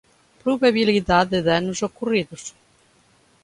[0.43, 2.43] Probabilidade de danos ocorridos.